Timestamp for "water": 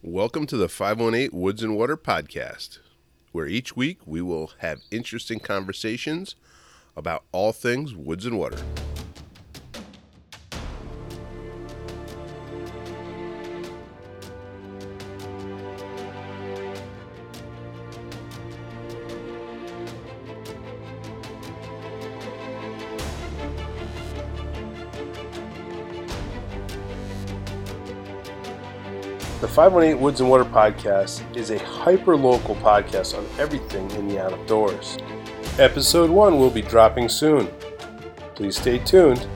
1.76-1.96, 8.38-8.58, 30.28-30.44